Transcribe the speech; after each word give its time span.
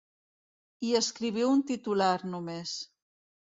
I 0.87 0.93
escriviu 1.01 1.53
un 1.59 1.63
titular, 1.75 2.11
només. 2.35 2.77